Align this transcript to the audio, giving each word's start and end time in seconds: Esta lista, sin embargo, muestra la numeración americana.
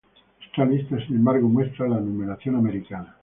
Esta 0.43 0.65
lista, 0.65 0.97
sin 1.05 1.17
embargo, 1.17 1.47
muestra 1.47 1.87
la 1.87 1.99
numeración 1.99 2.55
americana. 2.55 3.15